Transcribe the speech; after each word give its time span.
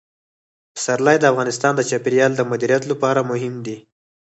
پسرلی 0.73 1.17
د 1.19 1.25
افغانستان 1.33 1.73
د 1.75 1.81
چاپیریال 1.89 2.31
د 2.35 2.41
مدیریت 2.51 2.83
لپاره 2.91 3.27
مهم 3.31 3.55
دي. 3.65 3.77